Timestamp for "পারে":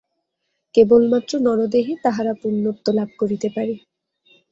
3.55-3.73